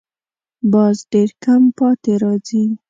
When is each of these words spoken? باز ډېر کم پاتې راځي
باز 0.71 0.97
ډېر 1.11 1.29
کم 1.43 1.63
پاتې 1.77 2.11
راځي 2.23 2.63